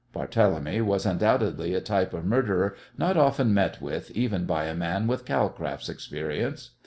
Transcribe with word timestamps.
Barthélemy 0.15 0.81
was 0.81 1.05
undoubtedly 1.05 1.75
a 1.75 1.79
type 1.79 2.11
of 2.11 2.25
murderer 2.25 2.75
not 2.97 3.17
often 3.17 3.53
met 3.53 3.79
with 3.79 4.09
even 4.17 4.45
by 4.45 4.65
a 4.65 4.73
man 4.73 5.05
with 5.05 5.25
Calcraft's 5.25 5.89
experience. 5.89 6.71